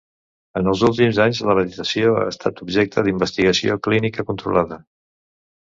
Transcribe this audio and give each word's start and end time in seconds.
En 0.61 0.69
els 0.71 0.79
últims 0.87 1.19
anys, 1.25 1.41
la 1.49 1.57
meditació 1.59 2.15
ha 2.23 2.25
estat 2.33 2.65
objecte 2.67 3.07
d'investigació 3.09 3.79
clínica 3.91 4.31
controlada. 4.33 4.83